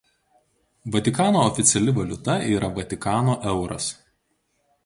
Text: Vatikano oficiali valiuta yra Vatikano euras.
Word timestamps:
Vatikano 0.95 1.43
oficiali 1.51 1.95
valiuta 1.99 2.39
yra 2.57 2.73
Vatikano 2.79 3.37
euras. 3.55 3.93